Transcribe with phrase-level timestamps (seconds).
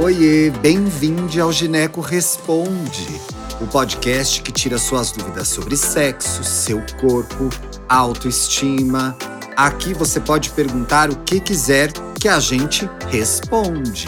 [0.00, 3.20] Oiê, bem-vindo ao Gineco Responde,
[3.60, 7.50] o podcast que tira suas dúvidas sobre sexo, seu corpo,
[7.88, 9.18] autoestima.
[9.56, 11.90] Aqui você pode perguntar o que quiser
[12.20, 14.06] que a gente responde.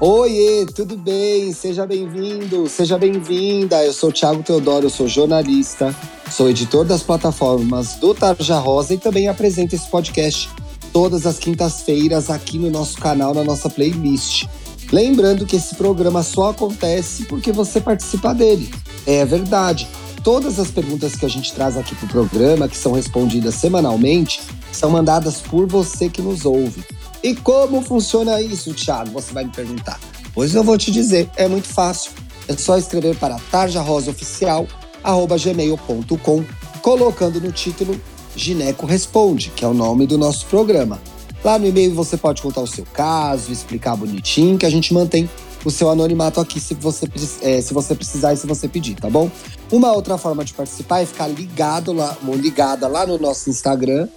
[0.00, 1.52] Oiê, tudo bem?
[1.52, 3.84] Seja bem-vindo, seja bem-vinda.
[3.84, 5.94] Eu sou Thiago Teodoro, eu sou jornalista,
[6.30, 10.48] sou editor das plataformas do Tarja Rosa e também apresento esse podcast
[10.90, 14.46] todas as quintas-feiras aqui no nosso canal, na nossa playlist.
[14.92, 18.70] Lembrando que esse programa só acontece porque você participa dele.
[19.06, 19.88] É verdade.
[20.22, 24.42] Todas as perguntas que a gente traz aqui para o programa, que são respondidas semanalmente,
[24.70, 26.84] são mandadas por você que nos ouve.
[27.22, 29.12] E como funciona isso, Thiago?
[29.12, 29.98] Você vai me perguntar.
[30.34, 32.10] Pois eu vou te dizer, é muito fácil.
[32.46, 36.44] É só escrever para tarjarosaoficial@gmail.com,
[36.82, 37.98] colocando no título
[38.36, 41.00] Gineco Responde, que é o nome do nosso programa.
[41.44, 45.28] Lá no e-mail você pode contar o seu caso, explicar bonitinho, que a gente mantém
[45.64, 47.06] o seu anonimato aqui se você,
[47.42, 49.30] é, se você precisar e se você pedir, tá bom?
[49.70, 54.08] Uma outra forma de participar é ficar ligado lá, ligada lá no nosso Instagram,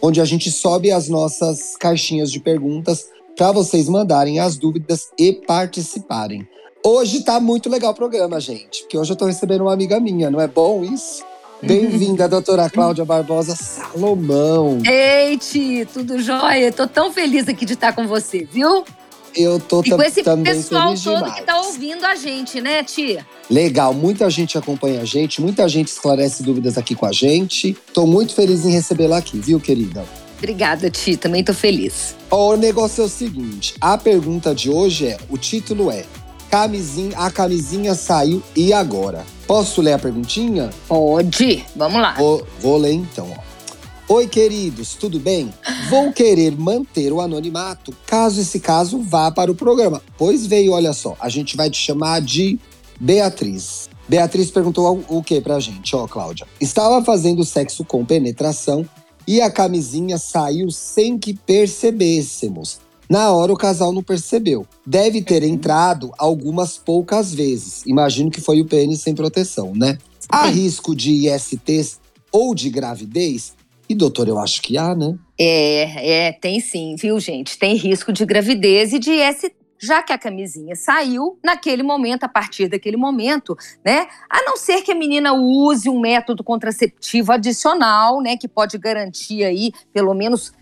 [0.00, 5.32] onde a gente sobe as nossas caixinhas de perguntas para vocês mandarem as dúvidas e
[5.32, 6.46] participarem.
[6.84, 10.30] Hoje tá muito legal o programa, gente, porque hoje eu tô recebendo uma amiga minha,
[10.30, 11.24] não é bom isso?
[11.62, 14.80] Bem-vinda, doutora Cláudia Barbosa Salomão.
[14.84, 16.70] Ei, Ti, tudo jóia?
[16.72, 18.84] Tô tão feliz aqui de estar com você, viu?
[19.34, 23.26] Eu tô e com esse pessoal todo que tá ouvindo a gente, né, Tia?
[23.50, 27.76] Legal, muita gente acompanha a gente, muita gente esclarece dúvidas aqui com a gente.
[27.92, 30.04] Tô muito feliz em recebê-la aqui, viu, querida?
[30.38, 32.14] Obrigada, Ti, também tô feliz.
[32.30, 36.04] O negócio é o seguinte: a pergunta de hoje é: o título é
[36.54, 39.26] Camisinha, a camisinha saiu e agora?
[39.44, 40.70] Posso ler a perguntinha?
[40.86, 42.14] Pode, vamos lá.
[42.14, 44.14] Vou, vou ler então, ó.
[44.14, 45.52] Oi, queridos, tudo bem?
[45.90, 50.00] Vou querer manter o anonimato caso esse caso vá para o programa.
[50.16, 52.56] Pois veio, olha só, a gente vai te chamar de
[53.00, 53.90] Beatriz.
[54.08, 56.46] Beatriz perguntou o que pra gente, ó, Cláudia.
[56.60, 58.88] Estava fazendo sexo com penetração
[59.26, 62.78] e a camisinha saiu sem que percebêssemos.
[63.08, 64.66] Na hora o casal não percebeu.
[64.86, 67.84] Deve ter entrado algumas poucas vezes.
[67.86, 69.98] Imagino que foi o pênis sem proteção, né?
[70.28, 72.00] Há risco de ISTs
[72.32, 73.54] ou de gravidez?
[73.88, 75.14] E doutor, eu acho que há, né?
[75.38, 77.58] É, é, tem sim, viu, gente?
[77.58, 79.54] Tem risco de gravidez e de IST.
[79.78, 83.54] Já que a camisinha saiu naquele momento, a partir daquele momento,
[83.84, 84.06] né?
[84.30, 88.36] A não ser que a menina use um método contraceptivo adicional, né?
[88.36, 90.52] Que pode garantir aí, pelo menos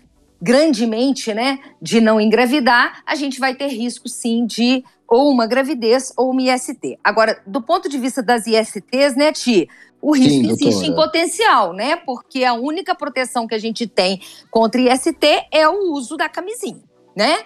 [0.43, 6.11] grandemente, né, de não engravidar, a gente vai ter risco sim de ou uma gravidez
[6.17, 6.99] ou uma IST.
[7.01, 9.69] Agora, do ponto de vista das ISTs, né, Ti,
[10.01, 11.95] o risco Sim, existe em potencial, né?
[11.95, 14.21] Porque a única proteção que a gente tem
[14.51, 16.83] contra IST é o uso da camisinha,
[17.15, 17.45] né?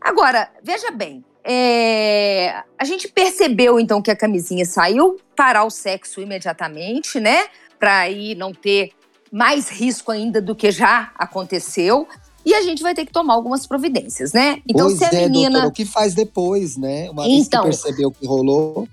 [0.00, 6.20] Agora, veja bem, é, a gente percebeu então que a camisinha saiu, parar o sexo
[6.20, 7.48] imediatamente, né?
[7.76, 8.92] Para aí não ter
[9.30, 12.08] mais risco ainda do que já aconteceu.
[12.44, 14.62] E a gente vai ter que tomar algumas providências, né?
[14.66, 15.50] Então, pois se a é, menina.
[15.50, 17.10] doutora, o que faz depois, né?
[17.10, 17.64] Uma vez que Então.
[17.64, 18.88] percebeu o que rolou.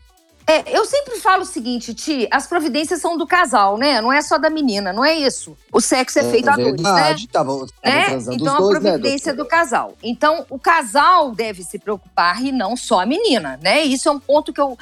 [0.49, 3.99] É, eu sempre falo o seguinte, Ti, as providências são do casal, né?
[3.99, 5.57] Não é só da menina, não é isso.
[5.73, 7.15] O sexo é, feito a dois, né?
[7.29, 8.05] tavam né?
[8.05, 9.97] transando Então, os dois, a providência né, do casal.
[10.01, 13.83] Então, o casal deve se preocupar e não só a menina, né?
[13.83, 14.77] Isso é um ponto que eu,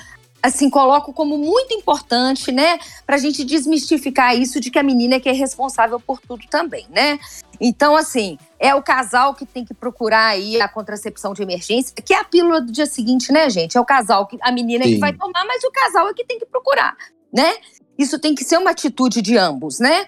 [0.45, 2.77] assim, coloco como muito importante, né?
[3.05, 6.85] Pra gente desmistificar isso de que a menina é que é responsável por tudo também,
[6.89, 7.19] né?
[7.59, 12.13] Então, assim, é o casal que tem que procurar aí a contracepção de emergência, que
[12.13, 13.77] é a pílula do dia seguinte, né, gente?
[13.77, 16.23] É o casal que a menina é que vai tomar, mas o casal é que
[16.23, 16.95] tem que procurar,
[17.33, 17.55] né?
[17.97, 20.07] Isso tem que ser uma atitude de ambos, né?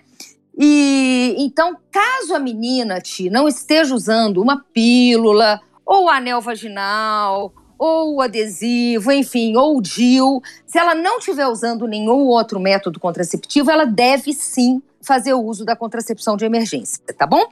[0.59, 8.15] E então, caso a menina, Ti, não esteja usando uma pílula, ou anel vaginal, ou
[8.15, 13.71] o adesivo, enfim, ou o DIU, se ela não estiver usando nenhum outro método contraceptivo,
[13.71, 17.49] ela deve sim fazer o uso da contracepção de emergência, tá bom?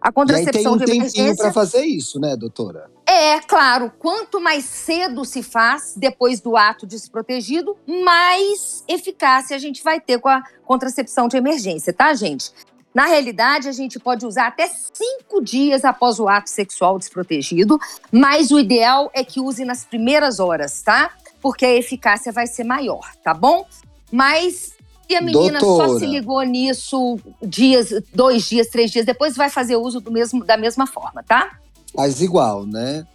[0.00, 2.90] A E aí tem contracepção um de tempinho emergência pra fazer isso, né, doutora?
[3.12, 9.82] é, claro, quanto mais cedo se faz depois do ato desprotegido, mais eficácia a gente
[9.82, 12.50] vai ter com a contracepção de emergência, tá, gente?
[12.94, 17.78] Na realidade, a gente pode usar até cinco dias após o ato sexual desprotegido,
[18.10, 21.10] mas o ideal é que use nas primeiras horas, tá?
[21.40, 23.66] Porque a eficácia vai ser maior, tá bom?
[24.10, 24.74] Mas
[25.08, 25.98] se a menina só Doutora.
[25.98, 30.56] se ligou nisso dias, dois dias, três dias depois, vai fazer uso do mesmo, da
[30.56, 31.58] mesma forma, tá?
[31.94, 33.06] Faz igual, né?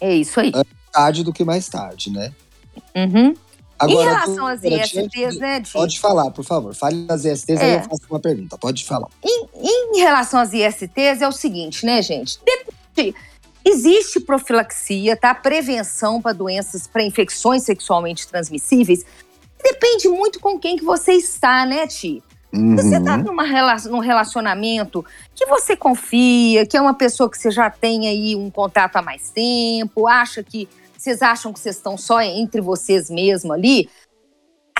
[0.00, 0.52] É isso aí.
[0.92, 2.32] Tarde do que mais tarde, né?
[2.94, 3.34] Uhum.
[3.82, 5.72] Em relação às ISTs, diante- né, Di?
[5.72, 6.74] Pode falar, por favor.
[6.74, 7.76] Fale das ISTs, aí É.
[7.76, 8.56] eu faço uma pergunta.
[8.56, 9.08] Pode falar.
[9.22, 12.38] Em, em relação às ISTs, é o seguinte, né, gente?
[12.44, 13.14] Depende
[13.66, 15.34] Existe profilaxia, tá?
[15.34, 19.06] Prevenção para doenças, para infecções sexualmente transmissíveis.
[19.62, 22.22] Depende muito com quem que você está, né, Ti?
[22.52, 22.76] Uhum.
[22.76, 23.42] Você está numa,
[23.86, 25.02] num relacionamento
[25.34, 29.02] que você confia, que é uma pessoa que você já tem aí um contato há
[29.02, 30.68] mais tempo, acha que
[31.04, 33.88] vocês acham que vocês estão só entre vocês mesmo ali,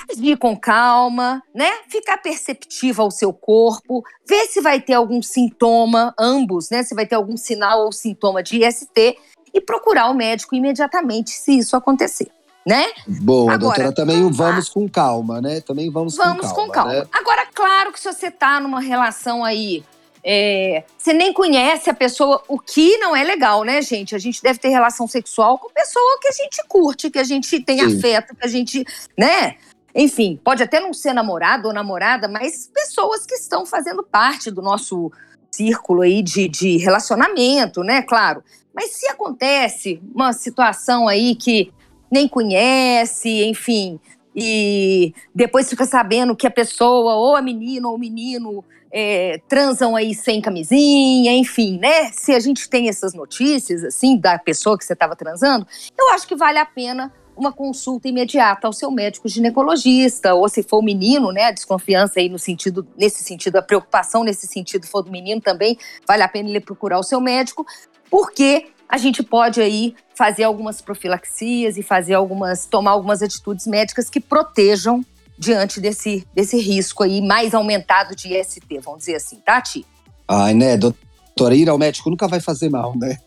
[0.09, 1.69] agir com calma, né?
[1.87, 6.83] Ficar perceptiva ao seu corpo, ver se vai ter algum sintoma, ambos, né?
[6.83, 9.17] Se vai ter algum sinal ou sintoma de IST
[9.53, 12.29] e procurar o médico imediatamente se isso acontecer
[12.65, 12.85] né?
[13.07, 15.61] Boa, Agora, doutora, também vamos com calma, né?
[15.61, 16.67] Também vamos, vamos com calma.
[16.67, 16.93] Vamos com calma.
[16.93, 17.07] Né?
[17.11, 19.83] Agora, claro que se você tá numa relação aí,
[20.27, 24.15] é, você nem conhece a pessoa, o que não é legal, né, gente?
[24.15, 27.59] A gente deve ter relação sexual com pessoa que a gente curte, que a gente
[27.59, 27.97] tem Sim.
[27.97, 28.83] afeto, que a gente,
[29.15, 29.57] né?
[29.93, 34.63] Enfim, pode até não ser namorado ou namorada, mas pessoas que estão fazendo parte do
[34.63, 35.11] nosso
[35.51, 38.01] círculo aí de, de relacionamento, né?
[38.01, 38.43] Claro.
[38.73, 41.71] Mas se acontece uma situação aí que
[42.11, 43.99] nem conhece, enfim,
[44.35, 49.95] e depois fica sabendo que a pessoa, ou a menina ou o menino, é, transam
[49.95, 52.11] aí sem camisinha, enfim, né?
[52.11, 55.65] Se a gente tem essas notícias, assim, da pessoa que você estava transando,
[55.97, 60.63] eu acho que vale a pena uma consulta imediata ao seu médico ginecologista, ou se
[60.63, 64.87] for o menino, né, a desconfiança aí no sentido, nesse sentido, a preocupação nesse sentido
[64.87, 65.77] for do menino também,
[66.07, 67.65] vale a pena ele procurar o seu médico,
[68.09, 74.09] porque a gente pode aí fazer algumas profilaxias e fazer algumas, tomar algumas atitudes médicas
[74.09, 75.03] que protejam
[75.37, 79.85] diante desse, desse risco aí mais aumentado de IST, vamos dizer assim, tá, Ti?
[80.27, 83.17] Ai, né, doutora, ir ao médico nunca vai fazer mal, né?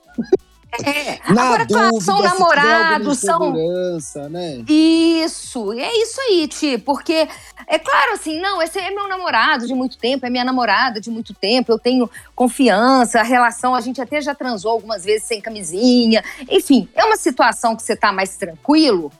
[0.84, 3.52] É, Na agora, dúvida, claro, são namorados, são.
[3.52, 4.64] Né?
[4.68, 7.26] Isso, é isso aí, Ti, porque
[7.66, 11.10] é claro assim, não, esse é meu namorado de muito tempo, é minha namorada de
[11.10, 15.40] muito tempo, eu tenho confiança, a relação, a gente até já transou algumas vezes sem
[15.40, 19.10] camisinha, enfim, é uma situação que você tá mais tranquilo,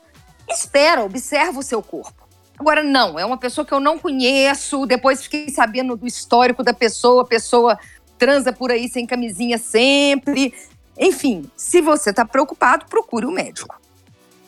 [0.49, 2.29] espera, observa o seu corpo.
[2.59, 6.75] Agora, não, é uma pessoa que eu não conheço, depois fiquei sabendo do histórico da
[6.75, 7.79] pessoa, a pessoa
[8.19, 10.53] transa por aí sem camisinha sempre.
[10.99, 13.81] Enfim, se você está preocupado, procure o um médico.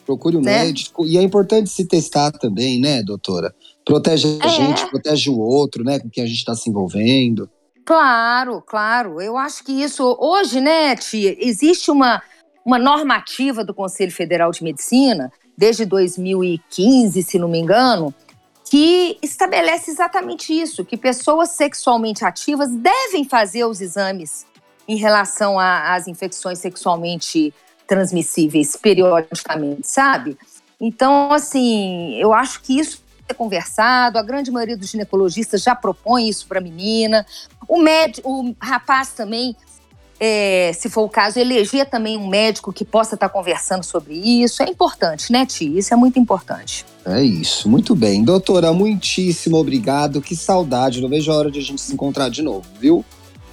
[0.05, 0.64] Procure o um né?
[0.64, 1.06] médico.
[1.06, 3.55] E é importante se testar também, né, doutora?
[3.85, 4.50] Protege a é.
[4.50, 7.49] gente, protege o outro, né, com quem a gente está se envolvendo.
[7.85, 9.20] Claro, claro.
[9.20, 10.17] Eu acho que isso.
[10.19, 12.23] Hoje, né, tia, existe uma,
[12.64, 18.14] uma normativa do Conselho Federal de Medicina, desde 2015, se não me engano,
[18.70, 24.47] que estabelece exatamente isso: que pessoas sexualmente ativas devem fazer os exames
[24.90, 27.54] em relação às infecções sexualmente
[27.87, 30.37] transmissíveis periodicamente, sabe?
[30.81, 36.28] Então, assim, eu acho que isso é conversado, a grande maioria dos ginecologistas já propõe
[36.28, 37.25] isso para a menina.
[37.69, 39.54] O médico, o rapaz também,
[40.19, 44.14] é, se for o caso, eleger também um médico que possa estar tá conversando sobre
[44.14, 44.60] isso.
[44.60, 45.78] É importante, né, Ti?
[45.78, 46.84] Isso é muito importante.
[47.06, 48.25] É isso, muito bem.
[48.25, 50.20] Doutora, muitíssimo obrigado.
[50.20, 51.00] Que saudade.
[51.00, 53.04] Não vejo a hora de a gente se encontrar de novo, viu?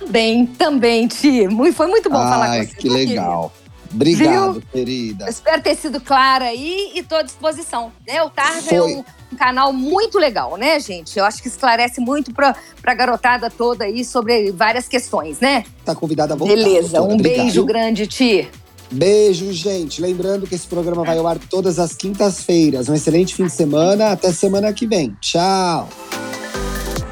[0.10, 1.48] Bem, também, Ti.
[1.74, 2.76] Foi muito bom Ai, falar com você.
[2.76, 3.54] que legal.
[3.94, 4.64] Obrigado, Viu?
[4.72, 5.30] querida.
[5.30, 7.92] espero ter sido clara aí e estou à disposição.
[8.06, 8.22] Né?
[8.22, 11.18] O Tarja é um, um, canal muito legal, né, gente?
[11.18, 15.64] Eu acho que esclarece muito para a garotada toda aí sobre várias questões, né?
[15.86, 16.56] Tá convidada a voltar.
[16.56, 17.44] Beleza, um Obrigado.
[17.44, 18.50] beijo grande, Ti.
[18.92, 20.02] Beijo, gente.
[20.02, 22.88] Lembrando que esse programa vai ao ar todas as quintas-feiras.
[22.88, 24.12] Um excelente fim de semana.
[24.12, 25.16] Até semana que vem.
[25.20, 25.90] Tchau.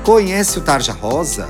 [0.03, 1.49] Conhece o Tarja Rosa?